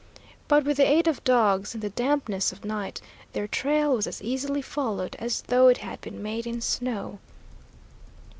But 0.47 0.65
with 0.65 0.77
the 0.77 0.89
aid 0.89 1.07
of 1.07 1.23
dogs 1.23 1.75
and 1.75 1.83
the 1.83 1.91
dampness 1.91 2.51
of 2.51 2.65
night, 2.65 3.01
their 3.33 3.47
trail 3.47 3.95
was 3.95 4.07
as 4.07 4.19
easily 4.23 4.63
followed 4.63 5.15
as 5.19 5.43
though 5.43 5.67
it 5.67 5.77
had 5.77 6.01
been 6.01 6.23
made 6.23 6.47
in 6.47 6.59
snow. 6.59 7.19